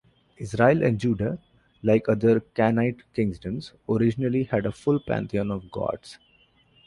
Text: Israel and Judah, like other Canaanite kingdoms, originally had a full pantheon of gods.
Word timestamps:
Israel 0.39 0.81
and 0.83 0.97
Judah, 0.99 1.37
like 1.83 2.09
other 2.09 2.39
Canaanite 2.55 3.03
kingdoms, 3.13 3.73
originally 3.87 4.45
had 4.45 4.65
a 4.65 4.71
full 4.71 4.99
pantheon 4.99 5.51
of 5.51 5.69
gods. 5.69 6.17